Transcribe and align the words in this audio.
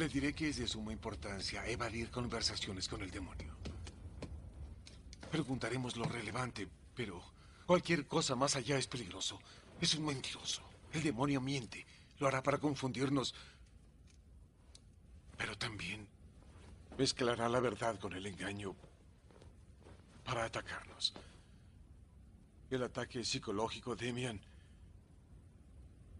Le 0.00 0.08
diré 0.08 0.32
que 0.32 0.48
es 0.48 0.56
de 0.56 0.66
suma 0.66 0.92
importancia 0.94 1.68
evadir 1.68 2.10
conversaciones 2.10 2.88
con 2.88 3.02
el 3.02 3.10
demonio. 3.10 3.54
Preguntaremos 5.30 5.94
lo 5.98 6.06
relevante, 6.06 6.66
pero 6.94 7.22
cualquier 7.66 8.06
cosa 8.06 8.34
más 8.34 8.56
allá 8.56 8.78
es 8.78 8.86
peligroso. 8.86 9.38
Es 9.78 9.94
un 9.96 10.06
mentiroso. 10.06 10.62
El 10.94 11.02
demonio 11.02 11.42
miente. 11.42 11.84
Lo 12.18 12.26
hará 12.26 12.42
para 12.42 12.56
confundirnos. 12.56 13.34
Pero 15.36 15.58
también 15.58 16.08
mezclará 16.96 17.50
la 17.50 17.60
verdad 17.60 17.98
con 17.98 18.14
el 18.14 18.24
engaño 18.24 18.74
para 20.24 20.46
atacarnos. 20.46 21.12
El 22.70 22.84
ataque 22.84 23.22
psicológico, 23.22 23.96
Demian, 23.96 24.40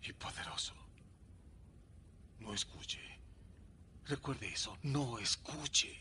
y 0.02 0.12
poderoso. 0.12 0.74
No 2.40 2.52
escuche. 2.52 3.19
Recuerde 4.10 4.48
eso, 4.48 4.76
no 4.82 5.20
escuche. 5.20 5.96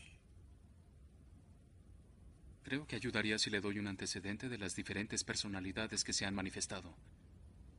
Creo 2.64 2.84
que 2.84 2.96
ayudaría 2.96 3.38
si 3.38 3.50
le 3.50 3.60
doy 3.60 3.78
un 3.78 3.86
antecedente 3.86 4.48
de 4.48 4.58
las 4.58 4.74
diferentes 4.74 5.22
personalidades 5.22 6.02
que 6.02 6.12
se 6.12 6.26
han 6.26 6.34
manifestado. 6.34 6.92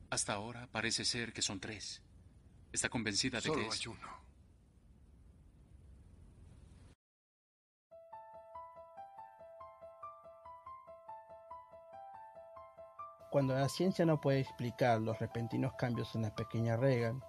Hasta 0.08 0.32
ahora 0.32 0.68
parece 0.72 1.04
ser 1.04 1.34
que 1.34 1.42
son 1.42 1.60
tres. 1.60 2.00
¿Está 2.72 2.88
convencida 2.88 3.42
de 3.42 3.48
Solo 3.48 3.60
que 3.60 3.66
es? 3.68 3.80
hay 3.80 3.86
uno. 3.88 4.08
Cuando 13.30 13.54
la 13.54 13.68
ciencia 13.68 14.06
no 14.06 14.18
puede 14.18 14.40
explicar 14.40 14.98
los 15.02 15.18
repentinos 15.18 15.74
cambios 15.74 16.14
en 16.14 16.22
la 16.22 16.34
pequeña 16.34 16.78
Reagan, 16.78 17.22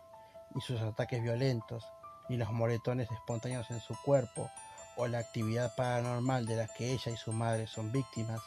ni 0.56 0.62
sus 0.62 0.80
ataques 0.80 1.22
violentos, 1.22 1.86
ni 2.30 2.38
los 2.38 2.52
moretones 2.52 3.10
espontáneos 3.12 3.70
en 3.72 3.80
su 3.80 3.96
cuerpo, 4.04 4.50
o 4.96 5.08
la 5.08 5.20
actividad 5.20 5.76
paranormal 5.76 6.46
de 6.46 6.56
la 6.56 6.68
que 6.68 6.92
ella 6.92 7.12
y 7.12 7.18
su 7.18 7.34
madre 7.34 7.68
son 7.68 7.92
víctimas, 7.92 8.42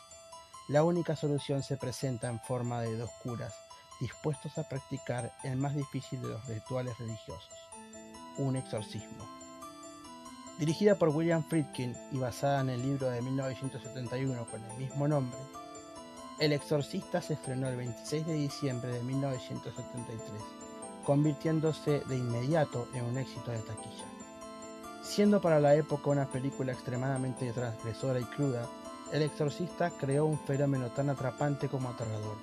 la 0.69 0.83
única 0.83 1.17
solución 1.17 1.63
se 1.63 1.77
presenta 1.77 2.29
en 2.29 2.41
forma 2.41 2.81
de 2.81 2.97
dos 2.97 3.11
curas 3.23 3.55
dispuestos 4.01 4.59
a 4.59 4.69
practicar 4.69 5.33
el 5.45 5.57
más 5.57 5.75
difícil 5.75 6.21
de 6.23 6.29
los 6.29 6.45
rituales 6.47 6.99
religiosos, 6.99 7.55
un 8.39 8.57
exorcismo. 8.57 9.25
Dirigida 10.59 10.97
por 10.97 11.11
William 11.11 11.45
Friedkin 11.45 11.97
y 12.13 12.19
basada 12.19 12.61
en 12.63 12.71
el 12.71 12.83
libro 12.83 13.11
de 13.11 13.23
1971 13.23 14.47
con 14.47 14.65
el 14.65 14.77
mismo 14.79 15.07
nombre, 15.07 15.39
El 16.39 16.53
Exorcista 16.53 17.23
se 17.23 17.35
estrenó 17.35 17.69
el 17.69 17.77
26 17.77 18.27
de 18.27 18.35
diciembre 18.35 18.93
de 18.93 19.03
1973, 19.03 20.43
convirtiéndose 21.07 22.01
de 22.01 22.17
inmediato 22.19 22.89
en 22.93 23.05
un 23.05 23.17
éxito 23.17 23.53
de 23.53 23.61
taquilla. 23.61 24.05
Siendo 25.05 25.41
para 25.41 25.61
la 25.61 25.77
época 25.77 26.11
una 26.11 26.27
película 26.27 26.73
extremadamente 26.73 27.53
transgresora 27.53 28.19
y 28.19 28.25
cruda, 28.25 28.67
El 29.13 29.23
Exorcista 29.23 29.91
creó 29.91 30.27
un 30.27 30.39
fenómeno 30.41 30.89
tan 30.89 31.09
atrapante 31.09 31.69
como 31.69 31.91
aterrador. 31.91 32.37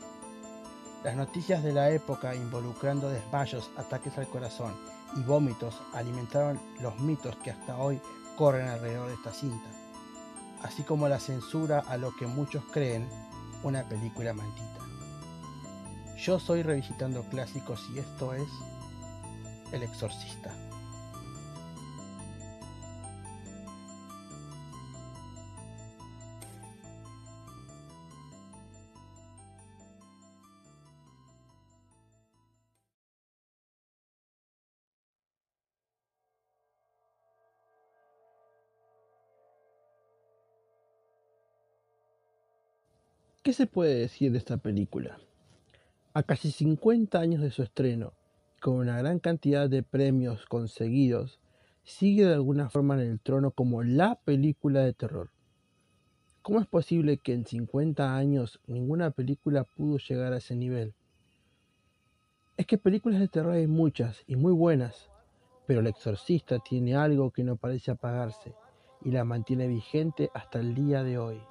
Las 1.03 1.17
noticias 1.17 1.61
de 1.61 1.73
la 1.73 1.89
época 1.89 2.33
involucrando 2.33 3.09
desmayos, 3.09 3.69
ataques 3.75 4.17
al 4.17 4.29
corazón 4.29 4.73
y 5.17 5.23
vómitos 5.23 5.81
alimentaron 5.93 6.57
los 6.79 6.97
mitos 7.01 7.35
que 7.43 7.51
hasta 7.51 7.77
hoy 7.77 7.99
corren 8.37 8.69
alrededor 8.69 9.09
de 9.09 9.15
esta 9.15 9.33
cinta, 9.33 9.69
así 10.61 10.83
como 10.83 11.09
la 11.09 11.19
censura 11.19 11.83
a 11.85 11.97
lo 11.97 12.15
que 12.15 12.27
muchos 12.27 12.63
creen 12.71 13.09
una 13.61 13.83
película 13.83 14.33
maldita. 14.33 14.92
Yo 16.17 16.39
soy 16.39 16.63
revisitando 16.63 17.23
clásicos 17.23 17.85
y 17.93 17.99
esto 17.99 18.33
es 18.33 18.47
El 19.73 19.83
Exorcista. 19.83 20.53
¿Qué 43.43 43.51
se 43.51 43.67
puede 43.67 43.95
decir 43.95 44.31
de 44.31 44.37
esta 44.37 44.55
película? 44.55 45.19
A 46.15 46.21
casi 46.21 46.51
50 46.51 47.19
años 47.19 47.41
de 47.41 47.49
su 47.49 47.63
estreno, 47.63 48.13
con 48.61 48.75
una 48.75 48.99
gran 48.99 49.17
cantidad 49.17 49.67
de 49.67 49.81
premios 49.81 50.45
conseguidos, 50.45 51.39
sigue 51.83 52.23
de 52.23 52.35
alguna 52.35 52.69
forma 52.69 52.93
en 52.93 53.09
el 53.09 53.19
trono 53.19 53.49
como 53.49 53.81
la 53.81 54.19
película 54.23 54.81
de 54.81 54.93
terror. 54.93 55.31
¿Cómo 56.43 56.59
es 56.59 56.67
posible 56.67 57.17
que 57.17 57.33
en 57.33 57.47
50 57.47 58.15
años 58.15 58.59
ninguna 58.67 59.09
película 59.09 59.63
pudo 59.63 59.97
llegar 59.97 60.33
a 60.33 60.37
ese 60.37 60.55
nivel? 60.55 60.93
Es 62.57 62.67
que 62.67 62.77
películas 62.77 63.19
de 63.19 63.27
terror 63.27 63.53
hay 63.53 63.65
muchas 63.65 64.23
y 64.27 64.35
muy 64.35 64.53
buenas, 64.53 65.09
pero 65.65 65.79
El 65.79 65.87
Exorcista 65.87 66.59
tiene 66.59 66.95
algo 66.95 67.31
que 67.31 67.43
no 67.43 67.55
parece 67.55 67.89
apagarse 67.89 68.53
y 69.01 69.09
la 69.09 69.23
mantiene 69.23 69.67
vigente 69.67 70.29
hasta 70.35 70.59
el 70.59 70.75
día 70.75 71.01
de 71.01 71.17
hoy. 71.17 71.41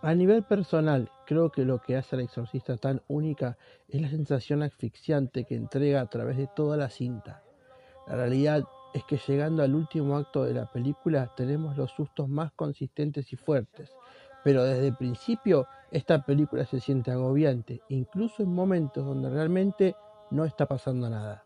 A 0.00 0.14
nivel 0.14 0.44
personal, 0.44 1.10
creo 1.26 1.50
que 1.50 1.64
lo 1.64 1.80
que 1.80 1.96
hace 1.96 2.14
al 2.14 2.22
exorcista 2.22 2.76
tan 2.76 3.02
única 3.08 3.58
es 3.88 4.00
la 4.00 4.08
sensación 4.08 4.62
asfixiante 4.62 5.44
que 5.44 5.56
entrega 5.56 6.00
a 6.00 6.06
través 6.06 6.36
de 6.36 6.46
toda 6.46 6.76
la 6.76 6.88
cinta. 6.88 7.42
La 8.06 8.14
realidad 8.14 8.62
es 8.94 9.02
que 9.04 9.18
llegando 9.18 9.64
al 9.64 9.74
último 9.74 10.16
acto 10.16 10.44
de 10.44 10.54
la 10.54 10.70
película 10.70 11.32
tenemos 11.36 11.76
los 11.76 11.90
sustos 11.90 12.28
más 12.28 12.52
consistentes 12.52 13.32
y 13.32 13.36
fuertes, 13.36 13.92
pero 14.44 14.62
desde 14.62 14.86
el 14.86 14.96
principio 14.96 15.66
esta 15.90 16.24
película 16.24 16.64
se 16.64 16.78
siente 16.78 17.10
agobiante, 17.10 17.82
incluso 17.88 18.44
en 18.44 18.54
momentos 18.54 19.04
donde 19.04 19.30
realmente 19.30 19.96
no 20.30 20.44
está 20.44 20.66
pasando 20.66 21.10
nada. 21.10 21.44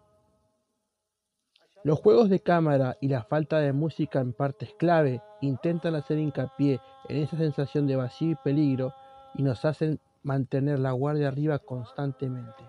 Los 1.84 1.98
juegos 1.98 2.28
de 2.28 2.40
cámara 2.40 2.96
y 3.00 3.08
la 3.08 3.24
falta 3.24 3.58
de 3.58 3.72
música 3.72 4.20
en 4.20 4.34
partes 4.34 4.74
clave 4.74 5.20
intentan 5.40 5.94
hacer 5.96 6.18
hincapié 6.18 6.80
en 7.12 7.24
esa 7.24 7.36
sensación 7.36 7.86
de 7.86 7.96
vacío 7.96 8.30
y 8.30 8.34
peligro 8.36 8.94
y 9.34 9.42
nos 9.42 9.66
hacen 9.66 10.00
mantener 10.22 10.78
la 10.78 10.92
guardia 10.92 11.28
arriba 11.28 11.58
constantemente. 11.58 12.64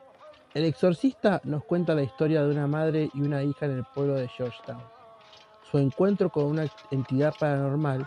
El 0.53 0.65
exorcista 0.65 1.39
nos 1.45 1.63
cuenta 1.63 1.95
la 1.95 2.03
historia 2.03 2.43
de 2.43 2.51
una 2.51 2.67
madre 2.67 3.09
y 3.13 3.21
una 3.21 3.41
hija 3.41 3.65
en 3.65 3.71
el 3.71 3.85
pueblo 3.85 4.15
de 4.15 4.27
Georgetown, 4.27 4.83
su 5.71 5.77
encuentro 5.77 6.29
con 6.29 6.43
una 6.43 6.65
entidad 6.91 7.33
paranormal 7.39 8.05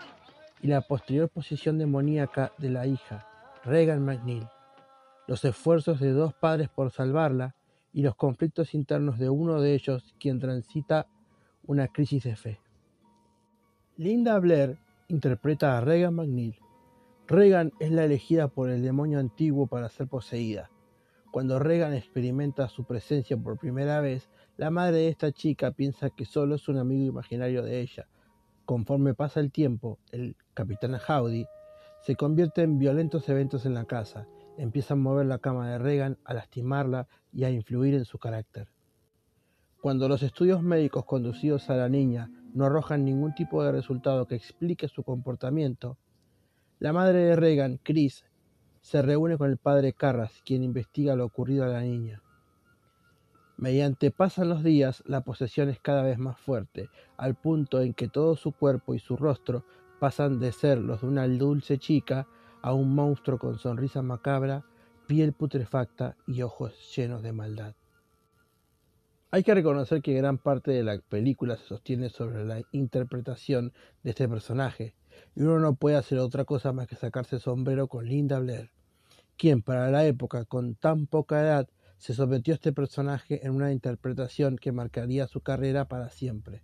y 0.61 0.67
la 0.67 0.81
posterior 0.81 1.27
posesión 1.27 1.79
demoníaca 1.79 2.51
de 2.59 2.69
la 2.69 2.85
hija, 2.85 3.27
Regan 3.63 4.05
McNeil, 4.05 4.47
los 5.25 5.43
esfuerzos 5.43 5.99
de 5.99 6.11
dos 6.11 6.35
padres 6.35 6.69
por 6.69 6.91
salvarla 6.91 7.55
y 7.93 8.03
los 8.03 8.15
conflictos 8.15 8.75
internos 8.75 9.17
de 9.17 9.31
uno 9.31 9.59
de 9.59 9.73
ellos 9.73 10.13
quien 10.19 10.39
transita 10.39 11.07
una 11.65 11.87
crisis 11.87 12.23
de 12.23 12.35
fe. 12.35 12.59
Linda 13.97 14.37
Blair 14.37 14.77
interpreta 15.09 15.77
a 15.77 15.81
Regan 15.81 16.15
McNeil. 16.15 16.59
Regan 17.27 17.71
es 17.79 17.91
la 17.91 18.03
elegida 18.03 18.49
por 18.49 18.69
el 18.69 18.81
demonio 18.81 19.19
antiguo 19.19 19.67
para 19.67 19.89
ser 19.89 20.07
poseída. 20.07 20.69
Cuando 21.31 21.59
Regan 21.59 21.93
experimenta 21.93 22.67
su 22.67 22.83
presencia 22.83 23.37
por 23.37 23.57
primera 23.57 24.01
vez, 24.01 24.29
la 24.57 24.69
madre 24.69 24.97
de 24.97 25.07
esta 25.09 25.31
chica 25.31 25.71
piensa 25.71 26.09
que 26.09 26.25
solo 26.25 26.55
es 26.55 26.67
un 26.67 26.77
amigo 26.77 27.05
imaginario 27.05 27.63
de 27.63 27.79
ella. 27.79 28.07
Conforme 28.65 29.13
pasa 29.13 29.39
el 29.39 29.51
tiempo, 29.51 29.97
el 30.11 30.35
capitán 30.53 30.95
Howdy 30.95 31.45
se 32.01 32.15
convierte 32.15 32.63
en 32.63 32.77
violentos 32.77 33.29
eventos 33.29 33.65
en 33.65 33.75
la 33.75 33.85
casa, 33.85 34.27
empieza 34.57 34.93
a 34.93 34.97
mover 34.97 35.25
la 35.25 35.39
cama 35.39 35.69
de 35.69 35.77
Regan, 35.77 36.17
a 36.25 36.33
lastimarla 36.33 37.07
y 37.31 37.45
a 37.45 37.49
influir 37.49 37.93
en 37.93 38.05
su 38.05 38.17
carácter. 38.17 38.67
Cuando 39.81 40.09
los 40.09 40.21
estudios 40.21 40.63
médicos 40.63 41.05
conducidos 41.05 41.69
a 41.69 41.75
la 41.77 41.87
niña 41.87 42.29
no 42.53 42.65
arrojan 42.65 43.05
ningún 43.05 43.33
tipo 43.33 43.63
de 43.63 43.71
resultado 43.71 44.27
que 44.27 44.35
explique 44.35 44.87
su 44.87 45.03
comportamiento, 45.03 45.97
la 46.79 46.93
madre 46.93 47.19
de 47.19 47.35
Regan, 47.35 47.79
Chris, 47.81 48.25
se 48.81 49.01
reúne 49.01 49.37
con 49.37 49.49
el 49.49 49.57
padre 49.57 49.93
Carras, 49.93 50.41
quien 50.45 50.63
investiga 50.63 51.15
lo 51.15 51.25
ocurrido 51.25 51.63
a 51.63 51.67
la 51.67 51.81
niña. 51.81 52.21
Mediante 53.57 54.11
pasan 54.11 54.49
los 54.49 54.63
días, 54.63 55.03
la 55.07 55.21
posesión 55.21 55.69
es 55.69 55.79
cada 55.79 56.03
vez 56.03 56.19
más 56.19 56.39
fuerte, 56.39 56.89
al 57.17 57.33
punto 57.33 57.81
en 57.81 57.95
que 57.95 58.07
todo 58.07 58.35
su 58.35 58.51
cuerpo 58.51 58.93
y 58.93 58.99
su 58.99 59.17
rostro 59.17 59.65
pasan 59.99 60.39
de 60.39 60.51
ser 60.51 60.77
los 60.77 61.01
de 61.01 61.07
una 61.07 61.27
dulce 61.27 61.79
chica 61.79 62.27
a 62.61 62.73
un 62.73 62.93
monstruo 62.93 63.39
con 63.39 63.57
sonrisa 63.57 64.03
macabra, 64.03 64.63
piel 65.07 65.33
putrefacta 65.33 66.15
y 66.27 66.43
ojos 66.43 66.95
llenos 66.95 67.23
de 67.23 67.33
maldad. 67.33 67.73
Hay 69.29 69.43
que 69.43 69.53
reconocer 69.53 70.01
que 70.01 70.13
gran 70.13 70.37
parte 70.37 70.71
de 70.71 70.83
la 70.83 70.99
película 70.99 71.57
se 71.57 71.65
sostiene 71.65 72.07
sobre 72.07 72.45
la 72.45 72.61
interpretación 72.71 73.73
de 74.01 74.11
este 74.11 74.29
personaje, 74.29 74.95
y 75.35 75.41
uno 75.41 75.59
no 75.59 75.75
puede 75.75 75.97
hacer 75.97 76.19
otra 76.19 76.45
cosa 76.45 76.71
más 76.71 76.87
que 76.87 76.95
sacarse 76.95 77.37
sombrero 77.37 77.89
con 77.89 78.05
Linda 78.05 78.39
Blair, 78.39 78.71
quien 79.35 79.61
para 79.61 79.91
la 79.91 80.05
época 80.05 80.45
con 80.45 80.75
tan 80.75 81.07
poca 81.07 81.41
edad 81.41 81.67
se 81.97 82.13
sometió 82.13 82.53
a 82.53 82.55
este 82.55 82.71
personaje 82.71 83.45
en 83.45 83.53
una 83.53 83.73
interpretación 83.73 84.55
que 84.55 84.71
marcaría 84.71 85.27
su 85.27 85.41
carrera 85.41 85.89
para 85.89 86.09
siempre. 86.09 86.63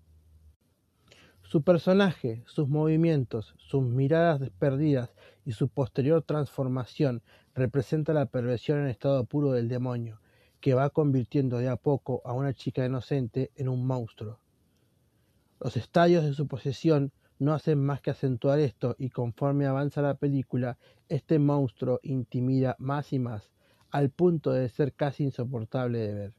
Su 1.41 1.63
personaje, 1.63 2.43
sus 2.45 2.69
movimientos, 2.69 3.55
sus 3.57 3.83
miradas 3.83 4.39
perdidas 4.57 5.13
y 5.43 5.51
su 5.51 5.67
posterior 5.67 6.23
transformación 6.23 7.23
representa 7.55 8.13
la 8.13 8.27
perversión 8.27 8.79
en 8.79 8.87
estado 8.87 9.25
puro 9.25 9.51
del 9.51 9.67
demonio, 9.67 10.21
que 10.63 10.73
va 10.73 10.91
convirtiendo 10.91 11.57
de 11.57 11.67
a 11.67 11.75
poco 11.75 12.21
a 12.23 12.31
una 12.31 12.53
chica 12.53 12.85
inocente 12.85 13.51
en 13.57 13.67
un 13.67 13.85
monstruo. 13.85 14.39
Los 15.59 15.75
estadios 15.75 16.23
de 16.23 16.33
su 16.33 16.47
posesión 16.47 17.11
no 17.37 17.53
hacen 17.53 17.83
más 17.83 17.99
que 17.99 18.11
acentuar 18.11 18.59
esto 18.59 18.95
y 18.97 19.09
conforme 19.09 19.65
avanza 19.65 20.01
la 20.01 20.13
película, 20.13 20.77
este 21.09 21.37
monstruo 21.37 21.99
intimida 22.01 22.77
más 22.79 23.11
y 23.11 23.19
más, 23.19 23.51
al 23.89 24.09
punto 24.09 24.53
de 24.53 24.69
ser 24.69 24.93
casi 24.93 25.25
insoportable 25.25 25.99
de 25.99 26.13
ver. 26.13 26.33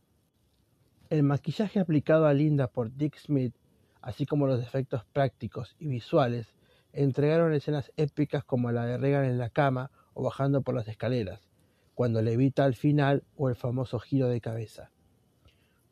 El 1.11 1.23
maquillaje 1.23 1.79
aplicado 1.79 2.25
a 2.25 2.33
Linda 2.33 2.69
por 2.69 2.97
Dick 2.97 3.19
Smith, 3.19 3.55
así 4.01 4.25
como 4.25 4.47
los 4.47 4.63
efectos 4.63 5.05
prácticos 5.13 5.77
y 5.79 5.87
visuales, 5.87 6.55
entregaron 6.95 7.53
escenas 7.53 7.93
épicas 7.99 8.43
como 8.43 8.73
la 8.73 8.87
de 8.87 8.97
Regan 8.97 9.27
en 9.27 9.37
la 9.37 9.51
cama 9.51 9.91
o 10.15 10.23
bajando 10.23 10.63
por 10.63 10.75
las 10.75 10.89
escaleras, 10.89 11.47
cuando 11.95 12.23
levita 12.23 12.65
al 12.65 12.75
final 12.75 13.25
o 13.37 13.49
el 13.49 13.57
famoso 13.57 13.99
giro 13.99 14.29
de 14.29 14.41
cabeza. 14.41 14.91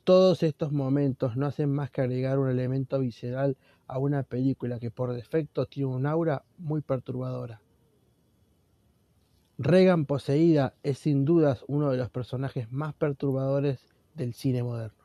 Todos 0.04 0.42
estos 0.42 0.72
momentos 0.72 1.36
no 1.36 1.46
hacen 1.46 1.70
más 1.70 1.90
que 1.90 2.00
agregar 2.00 2.38
un 2.38 2.50
elemento 2.50 2.98
visceral 2.98 3.56
a 3.86 3.98
una 3.98 4.24
película 4.24 4.80
que 4.80 4.90
por 4.90 5.12
defecto 5.12 5.66
tiene 5.66 5.90
un 5.90 6.06
aura 6.06 6.44
muy 6.58 6.80
perturbadora. 6.80 7.60
Regan 9.58 10.06
poseída 10.06 10.74
es 10.82 10.98
sin 10.98 11.24
dudas 11.24 11.64
uno 11.68 11.90
de 11.90 11.98
los 11.98 12.10
personajes 12.10 12.72
más 12.72 12.94
perturbadores 12.94 13.78
del 14.14 14.34
cine 14.34 14.64
moderno. 14.64 15.02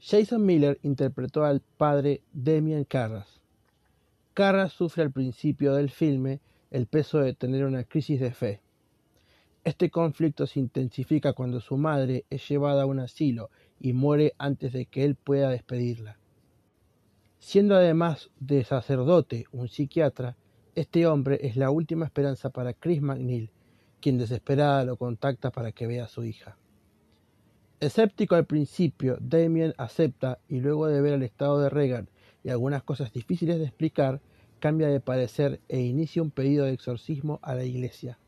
Jason 0.00 0.44
Miller 0.44 0.78
interpretó 0.82 1.44
al 1.44 1.60
padre 1.60 2.22
Damien 2.32 2.84
Carras. 2.84 3.40
Carras 4.32 4.72
sufre 4.72 5.02
al 5.02 5.10
principio 5.10 5.74
del 5.74 5.90
filme 5.90 6.40
el 6.70 6.86
peso 6.86 7.18
de 7.18 7.34
tener 7.34 7.64
una 7.64 7.84
crisis 7.84 8.20
de 8.20 8.32
fe. 8.32 8.63
Este 9.64 9.88
conflicto 9.88 10.46
se 10.46 10.60
intensifica 10.60 11.32
cuando 11.32 11.58
su 11.58 11.78
madre 11.78 12.26
es 12.28 12.46
llevada 12.46 12.82
a 12.82 12.86
un 12.86 12.98
asilo 12.98 13.48
y 13.80 13.94
muere 13.94 14.34
antes 14.36 14.74
de 14.74 14.84
que 14.84 15.04
él 15.04 15.14
pueda 15.14 15.48
despedirla. 15.48 16.18
Siendo 17.38 17.74
además 17.74 18.30
de 18.38 18.62
sacerdote 18.64 19.46
un 19.52 19.68
psiquiatra, 19.68 20.36
este 20.74 21.06
hombre 21.06 21.38
es 21.42 21.56
la 21.56 21.70
última 21.70 22.04
esperanza 22.04 22.50
para 22.50 22.74
Chris 22.74 23.00
McNeil, 23.00 23.50
quien 24.02 24.18
desesperada 24.18 24.84
lo 24.84 24.98
contacta 24.98 25.50
para 25.50 25.72
que 25.72 25.86
vea 25.86 26.04
a 26.04 26.08
su 26.08 26.24
hija. 26.24 26.58
Escéptico 27.80 28.34
al 28.34 28.44
principio, 28.44 29.16
Damien 29.18 29.72
acepta 29.78 30.40
y 30.46 30.60
luego 30.60 30.88
de 30.88 31.00
ver 31.00 31.14
el 31.14 31.22
estado 31.22 31.60
de 31.60 31.70
Regan 31.70 32.10
y 32.42 32.50
algunas 32.50 32.82
cosas 32.82 33.14
difíciles 33.14 33.58
de 33.58 33.64
explicar, 33.64 34.20
cambia 34.58 34.88
de 34.88 35.00
parecer 35.00 35.60
e 35.68 35.80
inicia 35.80 36.22
un 36.22 36.30
pedido 36.30 36.66
de 36.66 36.72
exorcismo 36.72 37.40
a 37.42 37.54
la 37.54 37.64
iglesia. 37.64 38.18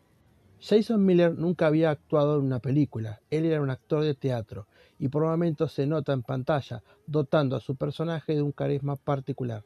Jason 0.61 1.05
Miller 1.05 1.37
nunca 1.37 1.67
había 1.67 1.91
actuado 1.91 2.39
en 2.39 2.47
una 2.47 2.61
película, 2.61 3.21
él 3.31 3.45
era 3.45 3.61
un 3.61 3.71
actor 3.71 4.03
de 4.03 4.15
teatro 4.15 4.67
y 4.99 5.09
por 5.09 5.25
momentos 5.25 5.73
se 5.73 5.87
nota 5.87 6.13
en 6.13 6.23
pantalla, 6.23 6.83
dotando 7.07 7.57
a 7.57 7.61
su 7.61 7.77
personaje 7.77 8.35
de 8.35 8.43
un 8.43 8.53
carisma 8.53 8.97
particular. 8.97 9.65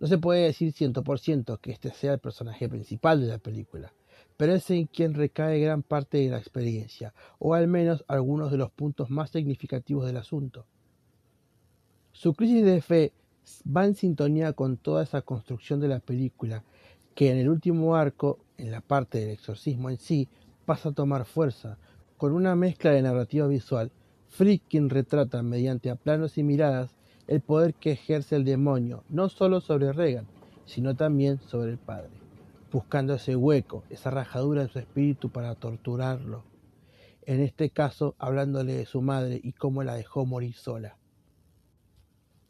No 0.00 0.08
se 0.08 0.18
puede 0.18 0.42
decir 0.42 0.72
ciento 0.72 1.04
por 1.04 1.20
ciento 1.20 1.58
que 1.58 1.70
este 1.70 1.90
sea 1.92 2.14
el 2.14 2.18
personaje 2.18 2.68
principal 2.68 3.20
de 3.20 3.28
la 3.28 3.38
película, 3.38 3.94
pero 4.36 4.52
es 4.52 4.68
en 4.70 4.86
quien 4.86 5.14
recae 5.14 5.60
gran 5.60 5.82
parte 5.82 6.18
de 6.18 6.28
la 6.28 6.38
experiencia, 6.38 7.14
o 7.38 7.54
al 7.54 7.68
menos 7.68 8.04
algunos 8.08 8.50
de 8.50 8.58
los 8.58 8.70
puntos 8.70 9.10
más 9.10 9.30
significativos 9.30 10.06
del 10.06 10.16
asunto. 10.16 10.66
Su 12.12 12.34
crisis 12.34 12.64
de 12.64 12.82
fe 12.82 13.12
va 13.64 13.84
en 13.84 13.94
sintonía 13.94 14.52
con 14.52 14.76
toda 14.76 15.04
esa 15.04 15.22
construcción 15.22 15.80
de 15.80 15.88
la 15.88 16.00
película, 16.00 16.64
que 17.14 17.30
en 17.30 17.38
el 17.38 17.48
último 17.48 17.94
arco, 17.94 18.38
en 18.58 18.70
la 18.70 18.80
parte 18.80 19.18
del 19.18 19.30
exorcismo 19.30 19.90
en 19.90 19.98
sí, 19.98 20.28
pasa 20.64 20.90
a 20.90 20.92
tomar 20.92 21.24
fuerza, 21.24 21.78
con 22.16 22.32
una 22.32 22.54
mezcla 22.54 22.90
de 22.92 23.02
narrativa 23.02 23.46
visual, 23.46 23.90
Friedkin 24.28 24.90
retrata 24.90 25.42
mediante 25.42 25.90
aplanos 25.90 26.38
y 26.38 26.42
miradas 26.42 26.94
el 27.26 27.40
poder 27.40 27.74
que 27.74 27.92
ejerce 27.92 28.36
el 28.36 28.44
demonio, 28.44 29.04
no 29.08 29.28
solo 29.28 29.60
sobre 29.60 29.92
Regan, 29.92 30.26
sino 30.66 30.94
también 30.94 31.38
sobre 31.40 31.72
el 31.72 31.78
padre, 31.78 32.10
buscando 32.72 33.14
ese 33.14 33.36
hueco, 33.36 33.84
esa 33.90 34.10
rajadura 34.10 34.62
en 34.62 34.68
su 34.68 34.78
espíritu 34.78 35.30
para 35.30 35.54
torturarlo. 35.54 36.44
En 37.26 37.40
este 37.40 37.70
caso, 37.70 38.14
hablándole 38.18 38.74
de 38.74 38.86
su 38.86 39.00
madre 39.00 39.40
y 39.42 39.52
cómo 39.52 39.82
la 39.82 39.94
dejó 39.94 40.26
morir 40.26 40.54
sola. 40.54 40.96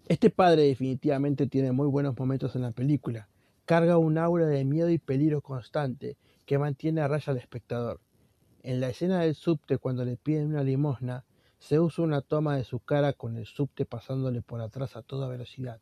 Este 0.07 0.31
padre 0.31 0.63
definitivamente 0.63 1.47
tiene 1.47 1.73
muy 1.73 1.87
buenos 1.87 2.19
momentos 2.19 2.55
en 2.57 2.63
la 2.63 2.73
película, 2.73 3.29
carga 3.65 3.99
un 3.99 4.19
aura 4.19 4.47
de 4.47 4.65
miedo 4.65 4.91
y 4.91 4.99
peligro 4.99 5.41
constante 5.41 6.17
que 6.45 6.59
mantiene 6.59 7.01
a 7.01 7.09
raya 7.09 7.33
al 7.33 7.39
espectador. 7.39 8.01
En 8.63 8.81
la 8.81 8.89
escena 8.89 9.21
del 9.21 9.35
subte 9.35 9.79
cuando 9.79 10.05
le 10.05 10.17
piden 10.17 10.49
una 10.49 10.63
limosna, 10.63 11.25
se 11.59 11.81
usa 11.81 12.05
una 12.05 12.21
toma 12.21 12.57
de 12.57 12.65
su 12.65 12.81
cara 12.81 13.13
con 13.15 13.37
el 13.37 13.47
subte 13.47 13.87
pasándole 13.87 14.43
por 14.43 14.61
atrás 14.61 14.97
a 14.97 15.03
toda 15.03 15.29
velocidad. 15.29 15.81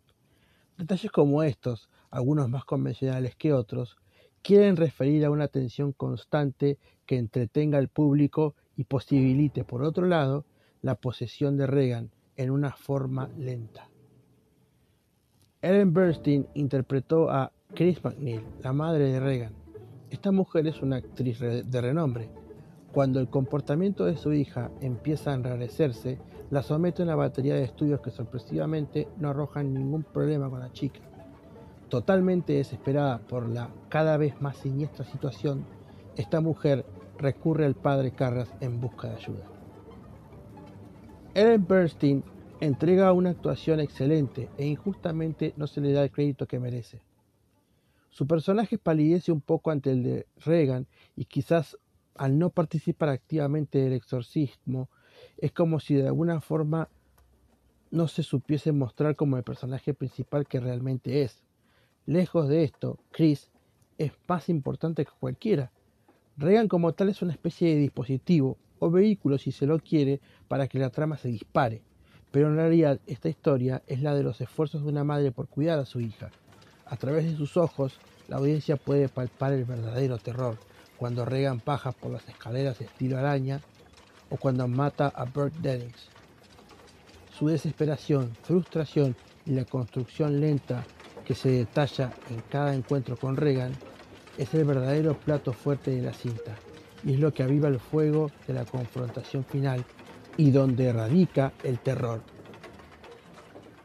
Detalles 0.78 1.10
como 1.10 1.42
estos, 1.42 1.90
algunos 2.10 2.48
más 2.48 2.64
convencionales 2.64 3.34
que 3.36 3.52
otros, 3.52 3.96
quieren 4.42 4.76
referir 4.76 5.24
a 5.24 5.30
una 5.30 5.48
tensión 5.48 5.92
constante 5.92 6.78
que 7.06 7.18
entretenga 7.18 7.78
al 7.78 7.88
público 7.88 8.54
y 8.76 8.84
posibilite, 8.84 9.64
por 9.64 9.82
otro 9.82 10.06
lado, 10.06 10.44
la 10.82 10.94
posesión 10.96 11.56
de 11.56 11.66
Reagan 11.66 12.10
en 12.36 12.50
una 12.50 12.72
forma 12.72 13.28
lenta. 13.36 13.88
Ellen 15.60 15.92
Bernstein 15.92 16.48
interpretó 16.54 17.30
a 17.30 17.52
Chris 17.74 18.04
McNeil, 18.04 18.42
la 18.62 18.74
madre 18.74 19.10
de 19.10 19.18
Reagan. 19.18 19.54
Esta 20.10 20.30
mujer 20.30 20.66
es 20.66 20.82
una 20.82 20.96
actriz 20.96 21.40
de 21.40 21.80
renombre. 21.80 22.28
Cuando 22.92 23.18
el 23.18 23.30
comportamiento 23.30 24.04
de 24.04 24.18
su 24.18 24.34
hija 24.34 24.70
empieza 24.82 25.30
a 25.30 25.34
enrarecerse, 25.34 26.18
la 26.50 26.62
somete 26.62 27.00
a 27.00 27.06
una 27.06 27.14
batería 27.14 27.54
de 27.54 27.64
estudios 27.64 28.02
que 28.02 28.10
sorpresivamente 28.10 29.08
no 29.16 29.30
arrojan 29.30 29.72
ningún 29.72 30.02
problema 30.02 30.50
con 30.50 30.60
la 30.60 30.70
chica. 30.72 31.00
Totalmente 31.88 32.52
desesperada 32.52 33.18
por 33.20 33.48
la 33.48 33.70
cada 33.88 34.18
vez 34.18 34.38
más 34.42 34.58
siniestra 34.58 35.06
situación, 35.06 35.64
esta 36.16 36.42
mujer 36.42 36.84
recurre 37.16 37.64
al 37.64 37.74
padre 37.74 38.10
Carras 38.10 38.52
en 38.60 38.82
busca 38.82 39.08
de 39.08 39.16
ayuda. 39.16 39.44
Ellen 41.32 41.66
Bernstein 41.66 42.22
entrega 42.60 43.14
una 43.14 43.30
actuación 43.30 43.80
excelente 43.80 44.50
e 44.58 44.66
injustamente 44.66 45.54
no 45.56 45.66
se 45.66 45.80
le 45.80 45.92
da 45.92 46.02
el 46.02 46.10
crédito 46.10 46.46
que 46.46 46.60
merece. 46.60 47.00
Su 48.12 48.26
personaje 48.26 48.76
palidece 48.76 49.32
un 49.32 49.40
poco 49.40 49.70
ante 49.70 49.90
el 49.90 50.02
de 50.02 50.26
Reagan 50.36 50.86
y 51.16 51.24
quizás 51.24 51.78
al 52.14 52.38
no 52.38 52.50
participar 52.50 53.08
activamente 53.08 53.78
del 53.78 53.94
exorcismo, 53.94 54.90
es 55.38 55.50
como 55.52 55.80
si 55.80 55.94
de 55.94 56.08
alguna 56.08 56.42
forma 56.42 56.90
no 57.90 58.08
se 58.08 58.22
supiese 58.22 58.70
mostrar 58.70 59.16
como 59.16 59.38
el 59.38 59.44
personaje 59.44 59.94
principal 59.94 60.46
que 60.46 60.60
realmente 60.60 61.22
es. 61.22 61.42
Lejos 62.04 62.48
de 62.48 62.64
esto, 62.64 62.98
Chris 63.12 63.48
es 63.96 64.12
más 64.28 64.50
importante 64.50 65.06
que 65.06 65.12
cualquiera. 65.18 65.72
Reagan 66.36 66.68
como 66.68 66.92
tal 66.92 67.08
es 67.08 67.22
una 67.22 67.32
especie 67.32 67.70
de 67.70 67.80
dispositivo 67.80 68.58
o 68.78 68.90
vehículo 68.90 69.38
si 69.38 69.52
se 69.52 69.64
lo 69.64 69.78
quiere 69.78 70.20
para 70.48 70.68
que 70.68 70.78
la 70.78 70.90
trama 70.90 71.16
se 71.16 71.28
dispare. 71.28 71.80
Pero 72.30 72.48
en 72.48 72.56
realidad 72.56 73.00
esta 73.06 73.30
historia 73.30 73.82
es 73.86 74.02
la 74.02 74.14
de 74.14 74.22
los 74.22 74.42
esfuerzos 74.42 74.82
de 74.82 74.90
una 74.90 75.02
madre 75.02 75.32
por 75.32 75.48
cuidar 75.48 75.78
a 75.78 75.86
su 75.86 76.00
hija, 76.00 76.30
a 76.86 76.96
través 76.96 77.24
de 77.24 77.36
sus 77.36 77.56
ojos, 77.56 77.98
la 78.28 78.36
audiencia 78.36 78.76
puede 78.76 79.08
palpar 79.08 79.52
el 79.52 79.64
verdadero 79.64 80.18
terror 80.18 80.56
cuando 80.96 81.24
regan 81.24 81.60
pajas 81.60 81.94
por 81.94 82.12
las 82.12 82.28
escaleras 82.28 82.80
estilo 82.80 83.18
araña 83.18 83.60
o 84.30 84.36
cuando 84.36 84.68
mata 84.68 85.08
a 85.08 85.24
Bert 85.24 85.54
Dennings. 85.54 86.08
Su 87.36 87.48
desesperación, 87.48 88.36
frustración 88.42 89.16
y 89.44 89.52
la 89.52 89.64
construcción 89.64 90.40
lenta 90.40 90.84
que 91.24 91.34
se 91.34 91.50
detalla 91.50 92.12
en 92.30 92.40
cada 92.42 92.74
encuentro 92.74 93.16
con 93.16 93.36
Regan 93.36 93.72
es 94.38 94.54
el 94.54 94.64
verdadero 94.64 95.18
plato 95.18 95.52
fuerte 95.52 95.90
de 95.90 96.02
la 96.02 96.12
cinta 96.12 96.56
y 97.04 97.14
es 97.14 97.20
lo 97.20 97.32
que 97.32 97.42
aviva 97.42 97.68
el 97.68 97.80
fuego 97.80 98.30
de 98.46 98.54
la 98.54 98.64
confrontación 98.64 99.44
final 99.44 99.84
y 100.36 100.50
donde 100.50 100.92
radica 100.92 101.52
el 101.62 101.78
terror. 101.78 102.20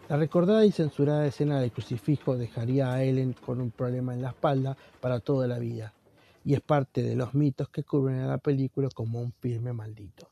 La 0.09 0.15
recordada 0.15 0.63
y 0.63 0.71
censurada 0.71 1.27
escena 1.27 1.59
del 1.59 1.73
crucifijo 1.73 2.37
dejaría 2.37 2.93
a 2.93 3.03
Ellen 3.03 3.33
con 3.33 3.59
un 3.59 3.71
problema 3.71 4.13
en 4.13 4.21
la 4.21 4.29
espalda 4.29 4.77
para 5.01 5.19
toda 5.19 5.47
la 5.47 5.59
vida, 5.59 5.93
y 6.45 6.53
es 6.53 6.61
parte 6.61 7.03
de 7.03 7.17
los 7.17 7.33
mitos 7.33 7.67
que 7.67 7.83
cubren 7.83 8.19
a 8.19 8.27
la 8.27 8.37
película 8.37 8.87
como 8.93 9.19
un 9.19 9.33
filme 9.33 9.73
maldito. 9.73 10.29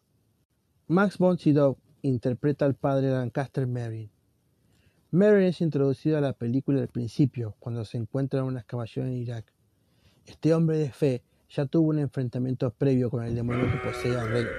Max 0.87 1.17
von 1.17 1.37
Sydow 1.37 1.77
interpreta 2.03 2.63
al 2.63 2.75
padre 2.75 3.09
Lancaster 3.09 3.67
Merrin. 3.67 4.09
Merrin 5.11 5.47
es 5.47 5.59
introducido 5.59 6.17
a 6.17 6.21
la 6.21 6.31
película 6.31 6.79
al 6.79 6.87
principio, 6.87 7.55
cuando 7.59 7.83
se 7.83 7.97
encuentra 7.97 8.39
en 8.39 8.45
una 8.45 8.61
excavación 8.61 9.07
en 9.07 9.15
Irak. 9.15 9.51
Este 10.25 10.53
hombre 10.53 10.77
de 10.77 10.91
fe 10.93 11.21
ya 11.49 11.65
tuvo 11.65 11.89
un 11.89 11.99
enfrentamiento 11.99 12.71
previo 12.71 13.09
con 13.09 13.25
el 13.25 13.35
demonio 13.35 13.69
que 13.69 13.77
posee 13.79 14.15
a 14.15 14.23
Reagan. 14.23 14.53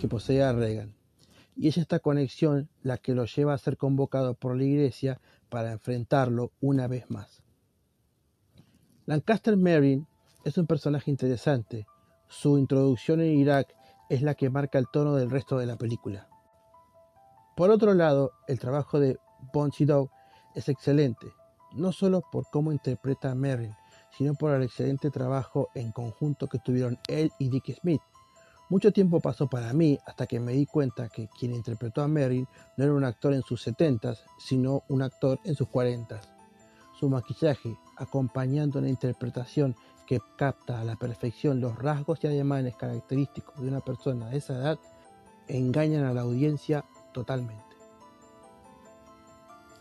Que 0.00 0.08
posee 0.08 0.42
a 0.42 0.54
Reagan 0.54 1.03
y 1.56 1.68
es 1.68 1.78
esta 1.78 2.00
conexión 2.00 2.68
la 2.82 2.98
que 2.98 3.14
lo 3.14 3.24
lleva 3.26 3.54
a 3.54 3.58
ser 3.58 3.76
convocado 3.76 4.34
por 4.34 4.56
la 4.56 4.64
Iglesia 4.64 5.20
para 5.48 5.72
enfrentarlo 5.72 6.52
una 6.60 6.86
vez 6.86 7.10
más. 7.10 7.42
Lancaster 9.06 9.56
Merrin 9.56 10.06
es 10.44 10.58
un 10.58 10.66
personaje 10.66 11.10
interesante. 11.10 11.86
Su 12.28 12.58
introducción 12.58 13.20
en 13.20 13.38
Irak 13.38 13.74
es 14.08 14.22
la 14.22 14.34
que 14.34 14.50
marca 14.50 14.78
el 14.78 14.88
tono 14.92 15.14
del 15.14 15.30
resto 15.30 15.58
de 15.58 15.66
la 15.66 15.76
película. 15.76 16.28
Por 17.56 17.70
otro 17.70 17.94
lado, 17.94 18.32
el 18.48 18.58
trabajo 18.58 18.98
de 18.98 19.18
Bon 19.52 19.70
Chido 19.70 20.10
es 20.54 20.68
excelente, 20.68 21.28
no 21.74 21.92
solo 21.92 22.22
por 22.32 22.46
cómo 22.50 22.72
interpreta 22.72 23.30
a 23.30 23.34
Merrin, 23.34 23.74
sino 24.16 24.34
por 24.34 24.52
el 24.52 24.62
excelente 24.62 25.10
trabajo 25.10 25.68
en 25.74 25.92
conjunto 25.92 26.48
que 26.48 26.58
tuvieron 26.58 26.98
él 27.08 27.30
y 27.38 27.48
Dick 27.48 27.78
Smith. 27.80 28.00
Mucho 28.70 28.92
tiempo 28.92 29.20
pasó 29.20 29.46
para 29.46 29.72
mí 29.74 29.98
hasta 30.06 30.26
que 30.26 30.40
me 30.40 30.52
di 30.52 30.64
cuenta 30.64 31.08
que 31.10 31.28
quien 31.28 31.54
interpretó 31.54 32.00
a 32.00 32.08
Merrin 32.08 32.48
no 32.76 32.84
era 32.84 32.94
un 32.94 33.04
actor 33.04 33.34
en 33.34 33.42
sus 33.42 33.62
setentas, 33.62 34.24
sino 34.38 34.84
un 34.88 35.02
actor 35.02 35.38
en 35.44 35.54
sus 35.54 35.68
cuarentas. 35.68 36.30
Su 36.98 37.10
maquillaje, 37.10 37.76
acompañando 37.96 38.78
una 38.78 38.88
interpretación 38.88 39.76
que 40.06 40.20
capta 40.36 40.80
a 40.80 40.84
la 40.84 40.96
perfección 40.96 41.60
los 41.60 41.76
rasgos 41.78 42.20
y 42.22 42.26
ademanes 42.26 42.74
característicos 42.76 43.60
de 43.60 43.68
una 43.68 43.80
persona 43.80 44.30
de 44.30 44.38
esa 44.38 44.54
edad, 44.54 44.78
engañan 45.46 46.04
a 46.04 46.14
la 46.14 46.22
audiencia 46.22 46.84
totalmente. 47.12 47.62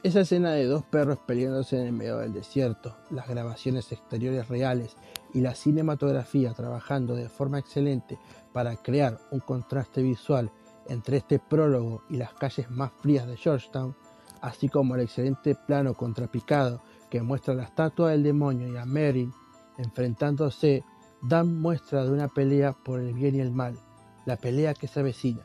Esa 0.03 0.19
escena 0.19 0.51
de 0.51 0.65
dos 0.65 0.83
perros 0.83 1.19
peleándose 1.25 1.79
en 1.79 1.87
el 1.87 1.93
medio 1.93 2.17
del 2.17 2.33
desierto, 2.33 2.97
las 3.09 3.29
grabaciones 3.29 3.89
exteriores 3.93 4.49
reales 4.49 4.97
y 5.33 5.41
la 5.41 5.55
cinematografía 5.55 6.53
trabajando 6.53 7.15
de 7.15 7.29
forma 7.29 7.59
excelente 7.59 8.17
para 8.51 8.75
crear 8.77 9.19
un 9.31 9.39
contraste 9.39 10.01
visual 10.01 10.51
entre 10.87 11.17
este 11.17 11.39
prólogo 11.39 12.03
y 12.09 12.17
las 12.17 12.33
calles 12.33 12.69
más 12.69 12.91
frías 12.99 13.27
de 13.27 13.37
Georgetown, 13.37 13.95
así 14.41 14.69
como 14.69 14.95
el 14.95 15.01
excelente 15.01 15.55
plano 15.55 15.93
contrapicado 15.93 16.81
que 17.09 17.21
muestra 17.21 17.53
la 17.53 17.63
estatua 17.63 18.11
del 18.11 18.23
demonio 18.23 18.67
y 18.67 18.77
a 18.77 18.85
Meryn 18.85 19.33
enfrentándose, 19.77 20.83
dan 21.21 21.59
muestra 21.59 22.03
de 22.03 22.11
una 22.11 22.27
pelea 22.27 22.73
por 22.73 22.99
el 22.99 23.13
bien 23.13 23.35
y 23.35 23.39
el 23.39 23.51
mal, 23.51 23.77
la 24.25 24.37
pelea 24.37 24.73
que 24.73 24.87
se 24.87 24.99
avecina. 24.99 25.41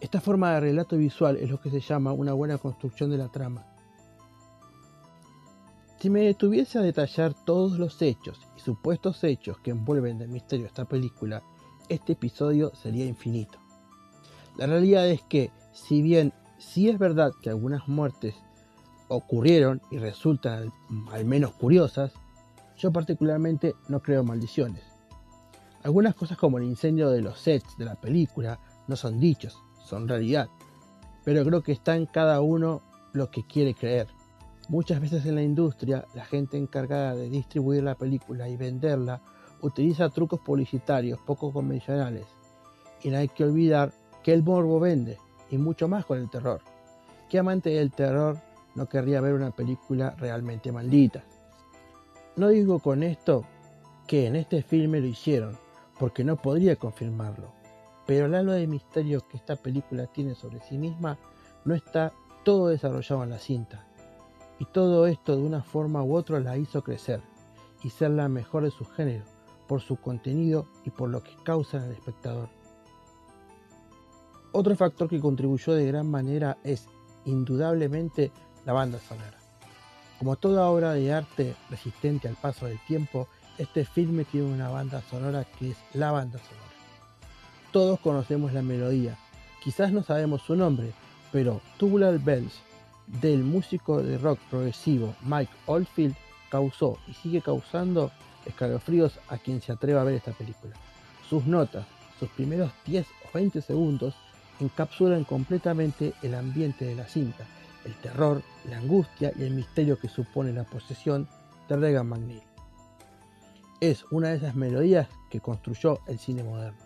Esta 0.00 0.20
forma 0.20 0.52
de 0.52 0.60
relato 0.60 0.96
visual 0.96 1.36
es 1.36 1.50
lo 1.50 1.60
que 1.60 1.70
se 1.70 1.80
llama 1.80 2.12
una 2.12 2.32
buena 2.32 2.58
construcción 2.58 3.10
de 3.10 3.18
la 3.18 3.28
trama. 3.28 3.66
Si 6.00 6.10
me 6.10 6.20
detuviese 6.20 6.78
a 6.78 6.82
detallar 6.82 7.34
todos 7.34 7.76
los 7.76 8.00
hechos 8.02 8.40
y 8.56 8.60
supuestos 8.60 9.24
hechos 9.24 9.58
que 9.58 9.72
envuelven 9.72 10.18
de 10.18 10.28
misterio 10.28 10.66
esta 10.66 10.84
película, 10.84 11.42
este 11.88 12.12
episodio 12.12 12.72
sería 12.76 13.04
infinito. 13.04 13.58
La 14.56 14.68
realidad 14.68 15.08
es 15.08 15.22
que, 15.22 15.50
si 15.72 16.00
bien 16.00 16.32
sí 16.56 16.88
es 16.88 17.00
verdad 17.00 17.32
que 17.42 17.50
algunas 17.50 17.88
muertes 17.88 18.36
ocurrieron 19.08 19.82
y 19.90 19.98
resultan 19.98 20.72
al, 21.10 21.24
menos 21.24 21.52
curiosas, 21.54 22.12
yo 22.76 22.92
particularmente 22.92 23.74
no 23.88 24.00
creo 24.00 24.22
maldiciones. 24.22 24.84
Algunas 25.82 26.14
cosas 26.14 26.38
como 26.38 26.58
el 26.58 26.64
incendio 26.64 27.10
de 27.10 27.22
los 27.22 27.40
sets 27.40 27.76
de 27.76 27.86
la 27.86 27.96
película 27.96 28.60
no 28.86 28.94
son 28.94 29.18
dichos, 29.18 29.58
son 29.84 30.06
realidad. 30.06 30.48
Pero 31.24 31.44
creo 31.44 31.62
que 31.62 31.72
está 31.72 31.96
en 31.96 32.06
cada 32.06 32.40
uno 32.40 32.82
lo 33.12 33.32
que 33.32 33.44
quiere 33.44 33.74
creer. 33.74 34.06
Muchas 34.68 35.00
veces 35.00 35.24
en 35.26 35.34
la 35.34 35.42
industria, 35.42 36.06
la 36.14 36.24
gente 36.24 36.56
encargada 36.56 37.14
de 37.14 37.30
distribuir 37.30 37.82
la 37.82 37.94
película 37.94 38.48
y 38.48 38.56
venderla 38.56 39.20
utiliza 39.62 40.10
trucos 40.10 40.40
publicitarios 40.40 41.18
poco 41.20 41.52
convencionales. 41.52 42.26
Y 43.02 43.10
no 43.10 43.18
hay 43.18 43.28
que 43.28 43.44
olvidar 43.44 43.92
que 44.22 44.32
el 44.32 44.42
morbo 44.42 44.78
vende, 44.78 45.18
y 45.50 45.58
mucho 45.58 45.88
más 45.88 46.04
con 46.04 46.18
el 46.18 46.28
terror. 46.28 46.60
¿Qué 47.30 47.38
amante 47.38 47.70
del 47.70 47.90
terror 47.90 48.38
no 48.74 48.88
querría 48.88 49.20
ver 49.20 49.34
una 49.34 49.50
película 49.50 50.14
realmente 50.18 50.70
maldita? 50.70 51.24
No 52.36 52.48
digo 52.48 52.78
con 52.78 53.02
esto 53.02 53.44
que 54.06 54.26
en 54.26 54.36
este 54.36 54.62
filme 54.62 55.00
lo 55.00 55.06
hicieron, 55.06 55.56
porque 55.98 56.24
no 56.24 56.36
podría 56.36 56.76
confirmarlo 56.76 57.58
pero 58.08 58.24
el 58.24 58.34
halo 58.34 58.52
de 58.52 58.66
misterio 58.66 59.20
que 59.28 59.36
esta 59.36 59.54
película 59.54 60.06
tiene 60.06 60.34
sobre 60.34 60.60
sí 60.60 60.78
misma 60.78 61.18
no 61.66 61.74
está 61.74 62.14
todo 62.42 62.68
desarrollado 62.68 63.22
en 63.22 63.28
la 63.28 63.38
cinta. 63.38 63.84
Y 64.58 64.64
todo 64.66 65.06
esto 65.06 65.36
de 65.36 65.42
una 65.42 65.62
forma 65.62 66.02
u 66.02 66.14
otra 66.14 66.40
la 66.40 66.56
hizo 66.56 66.82
crecer 66.82 67.20
y 67.82 67.90
ser 67.90 68.10
la 68.10 68.28
mejor 68.28 68.64
de 68.64 68.70
su 68.70 68.84
género, 68.84 69.24
por 69.66 69.80
su 69.80 69.96
contenido 69.96 70.66
y 70.84 70.90
por 70.90 71.10
lo 71.10 71.22
que 71.22 71.36
causa 71.44 71.76
en 71.78 71.84
el 71.84 71.92
espectador. 71.92 72.48
Otro 74.52 74.74
factor 74.76 75.08
que 75.08 75.20
contribuyó 75.20 75.74
de 75.74 75.86
gran 75.86 76.10
manera 76.10 76.58
es 76.64 76.88
indudablemente 77.24 78.32
la 78.64 78.72
banda 78.72 78.98
sonora. 78.98 79.38
Como 80.18 80.36
toda 80.36 80.68
obra 80.68 80.94
de 80.94 81.12
arte 81.12 81.54
resistente 81.70 82.26
al 82.26 82.34
paso 82.34 82.66
del 82.66 82.78
tiempo, 82.86 83.28
este 83.58 83.84
filme 83.84 84.24
tiene 84.24 84.52
una 84.52 84.68
banda 84.68 85.02
sonora 85.02 85.44
que 85.44 85.70
es 85.70 85.76
la 85.94 86.10
banda 86.10 86.38
sonora. 86.38 86.68
Todos 87.70 88.00
conocemos 88.00 88.52
la 88.52 88.62
melodía, 88.62 89.16
quizás 89.62 89.92
no 89.92 90.02
sabemos 90.02 90.42
su 90.42 90.56
nombre, 90.56 90.92
pero 91.30 91.60
Tubular 91.76 92.18
Bells 92.18 92.60
del 93.20 93.42
músico 93.42 94.02
de 94.02 94.18
rock 94.18 94.38
progresivo 94.50 95.14
Mike 95.22 95.52
Oldfield 95.66 96.14
causó 96.50 96.98
y 97.06 97.14
sigue 97.14 97.40
causando 97.40 98.10
escalofríos 98.46 99.18
a 99.28 99.38
quien 99.38 99.60
se 99.60 99.72
atreva 99.72 100.02
a 100.02 100.04
ver 100.04 100.14
esta 100.14 100.32
película. 100.32 100.74
Sus 101.28 101.46
notas, 101.46 101.86
sus 102.18 102.28
primeros 102.30 102.72
10 102.86 103.06
o 103.06 103.28
20 103.34 103.60
segundos, 103.60 104.14
encapsulan 104.60 105.24
completamente 105.24 106.14
el 106.22 106.34
ambiente 106.34 106.84
de 106.84 106.94
la 106.94 107.06
cinta, 107.06 107.44
el 107.84 107.94
terror, 107.94 108.42
la 108.68 108.78
angustia 108.78 109.32
y 109.36 109.42
el 109.42 109.50
misterio 109.50 109.98
que 109.98 110.08
supone 110.08 110.52
la 110.52 110.64
posesión 110.64 111.28
de 111.68 111.76
Regan 111.76 112.08
McNeil. 112.08 112.42
Es 113.80 114.04
una 114.10 114.30
de 114.30 114.36
esas 114.36 114.56
melodías 114.56 115.08
que 115.30 115.40
construyó 115.40 116.00
el 116.08 116.18
cine 116.18 116.42
moderno. 116.42 116.78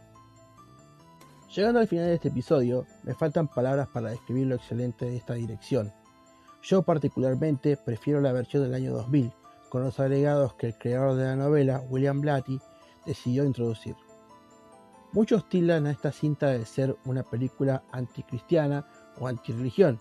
Llegando 1.55 1.81
al 1.81 1.89
final 1.89 2.07
de 2.07 2.15
este 2.15 2.29
episodio, 2.29 2.87
me 3.03 3.15
faltan 3.15 3.49
palabras 3.49 3.89
para 3.89 4.11
describir 4.11 4.47
lo 4.47 4.57
excelente 4.57 5.05
de 5.05 5.17
esta 5.17 5.35
dirección. 5.35 5.93
Yo 6.63 6.83
particularmente 6.83 7.77
prefiero 7.77 8.21
la 8.21 8.33
versión 8.33 8.63
del 8.63 8.75
año 8.75 8.93
2000, 8.93 9.33
con 9.69 9.83
los 9.83 9.99
agregados 9.99 10.55
que 10.55 10.69
el 10.69 10.79
creador 10.79 11.17
de 11.17 11.25
la 11.25 11.35
novela, 11.35 11.83
William 11.91 12.21
Blatty, 12.21 12.61
decidió 13.05 13.45
introducir. 13.45 13.97
Muchos 15.13 15.49
tildan 15.49 15.87
a 15.87 15.91
esta 15.91 16.13
cinta 16.13 16.47
de 16.47 16.65
ser 16.65 16.97
una 17.05 17.25
película 17.25 17.83
anticristiana 17.91 18.87
o 19.19 19.27
antirreligión, 19.27 19.99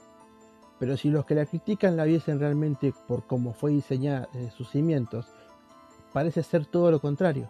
pero 0.77 0.95
si 0.97 1.09
los 1.09 1.25
que 1.25 1.35
la 1.35 1.47
critican 1.47 1.97
la 1.97 2.05
viesen 2.05 2.39
realmente 2.39 2.93
por 3.07 3.25
cómo 3.25 3.53
fue 3.53 3.71
diseñada 3.71 4.29
desde 4.31 4.51
sus 4.51 4.69
cimientos, 4.69 5.25
parece 6.13 6.43
ser 6.43 6.67
todo 6.67 6.91
lo 6.91 7.01
contrario. 7.01 7.49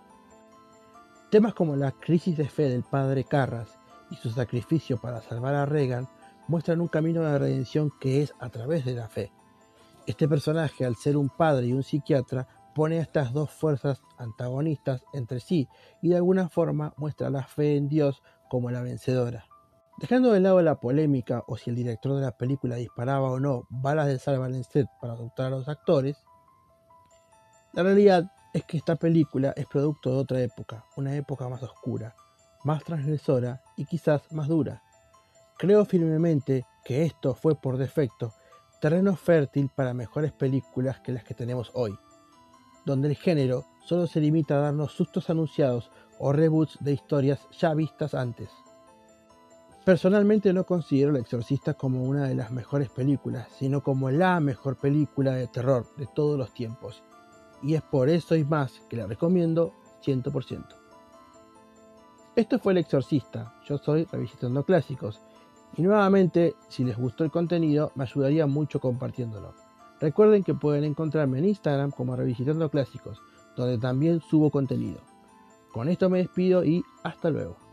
Temas 1.30 1.54
como 1.54 1.76
la 1.76 1.92
crisis 1.92 2.38
de 2.38 2.48
fe 2.48 2.70
del 2.70 2.84
padre 2.84 3.26
Carras 3.26 3.70
y 4.10 4.16
su 4.16 4.32
sacrificio 4.32 4.98
para 4.98 5.22
salvar 5.22 5.56
a 5.56 5.66
Regan 5.66 6.08
muestran 6.52 6.82
un 6.82 6.90
camino 6.90 7.22
de 7.22 7.40
redención 7.40 7.94
que 8.02 8.22
es 8.22 8.34
a 8.42 8.50
través 8.50 8.84
de 8.84 8.94
la 8.94 9.08
fe. 9.08 9.32
Este 10.06 10.28
personaje, 10.28 10.86
al 10.86 10.98
ser 10.98 11.16
un 11.16 11.30
padre 11.30 11.68
y 11.68 11.72
un 11.72 11.82
psiquiatra, 11.82 12.46
pone 12.76 13.00
a 13.00 13.02
estas 13.04 13.32
dos 13.32 13.50
fuerzas 13.52 14.02
antagonistas 14.18 15.06
entre 15.14 15.40
sí 15.40 15.70
y 16.02 16.10
de 16.10 16.18
alguna 16.18 16.50
forma 16.50 16.94
muestra 16.98 17.30
la 17.30 17.44
fe 17.44 17.78
en 17.78 17.88
Dios 17.88 18.22
como 18.50 18.70
la 18.70 18.82
vencedora. 18.82 19.46
Dejando 19.98 20.34
de 20.34 20.42
lado 20.42 20.62
la 20.62 20.82
polémica 20.82 21.42
o 21.48 21.56
si 21.56 21.70
el 21.70 21.78
director 21.78 22.16
de 22.16 22.22
la 22.22 22.36
película 22.38 22.76
disparaba 22.76 23.32
o 23.32 23.40
no 23.40 23.66
balas 23.70 24.08
de 24.08 24.20
salva 24.20 24.50
set 24.64 24.88
para 25.00 25.14
adoptar 25.14 25.46
a 25.46 25.52
los 25.52 25.70
actores, 25.70 26.22
la 27.72 27.84
realidad 27.84 28.30
es 28.54 28.66
que 28.66 28.76
esta 28.76 28.98
película 28.98 29.54
es 29.56 29.68
producto 29.68 30.10
de 30.10 30.18
otra 30.18 30.42
época, 30.42 30.84
una 30.98 31.16
época 31.16 31.48
más 31.48 31.64
oscura, 31.64 32.14
más 32.66 32.84
transgresora 32.84 33.62
y 33.78 33.86
quizás 33.86 34.30
más 34.34 34.50
dura. 34.50 34.84
Creo 35.62 35.86
firmemente 35.86 36.66
que 36.84 37.06
esto 37.06 37.36
fue 37.36 37.54
por 37.54 37.78
defecto 37.78 38.34
terreno 38.82 39.16
fértil 39.16 39.70
para 39.70 39.94
mejores 39.94 40.32
películas 40.32 41.02
que 41.02 41.12
las 41.12 41.24
que 41.24 41.36
tenemos 41.36 41.70
hoy, 41.76 41.96
donde 42.84 43.10
el 43.10 43.16
género 43.16 43.66
solo 43.86 44.08
se 44.08 44.22
limita 44.22 44.56
a 44.56 44.62
darnos 44.62 44.92
sustos 44.94 45.30
anunciados 45.30 45.92
o 46.18 46.34
reboots 46.34 46.80
de 46.80 46.94
historias 46.94 47.48
ya 47.52 47.76
vistas 47.76 48.16
antes. 48.16 48.50
Personalmente 49.86 50.52
no 50.52 50.66
considero 50.66 51.12
El 51.12 51.18
Exorcista 51.18 51.76
como 51.76 52.06
una 52.06 52.28
de 52.28 52.34
las 52.34 52.50
mejores 52.50 52.90
películas, 52.90 53.48
sino 53.60 53.84
como 53.84 54.10
la 54.10 54.40
mejor 54.40 54.78
película 54.78 55.34
de 55.34 55.46
terror 55.46 55.86
de 55.96 56.08
todos 56.08 56.40
los 56.40 56.52
tiempos, 56.56 57.04
y 57.62 57.76
es 57.76 57.84
por 57.84 58.10
eso 58.10 58.36
y 58.36 58.44
más 58.44 58.82
que 58.90 58.98
la 58.98 59.06
recomiendo 59.06 59.76
100%. 60.04 60.66
Esto 62.36 62.58
fue 62.58 62.72
El 62.72 62.80
Exorcista, 62.80 63.54
yo 63.68 63.78
soy 63.78 64.06
Revisitando 64.06 64.66
Clásicos, 64.66 65.22
y 65.78 65.82
nuevamente, 65.82 66.56
si 66.68 66.84
les 66.84 66.98
gustó 66.98 67.24
el 67.24 67.32
contenido, 67.32 67.92
me 67.96 68.04
ayudaría 68.04 68.46
mucho 68.46 68.80
compartiéndolo. 68.80 69.54
Recuerden 70.00 70.44
que 70.44 70.54
pueden 70.54 70.84
encontrarme 70.84 71.40
en 71.40 71.46
Instagram 71.46 71.92
como 71.92 72.16
Revisitando 72.16 72.70
Clásicos, 72.70 73.22
donde 73.56 73.78
también 73.78 74.20
subo 74.20 74.50
contenido. 74.50 75.00
Con 75.72 75.88
esto 75.88 76.10
me 76.10 76.18
despido 76.18 76.66
y 76.66 76.84
hasta 77.04 77.30
luego. 77.30 77.71